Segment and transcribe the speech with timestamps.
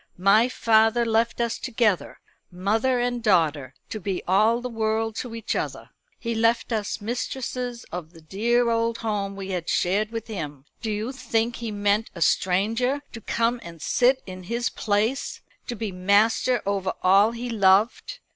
[0.17, 2.19] My father left us together,
[2.51, 5.91] mother and daughter, to be all the world to each other.
[6.17, 10.65] He left us mistresses of the dear old home we had shared with him.
[10.81, 15.75] Do you think he meant a stranger to come and sit in his place to
[15.75, 18.21] be master over all he loved?